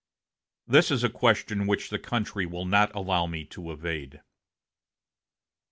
[0.65, 4.23] This is a question which the country will not allow me to evade...."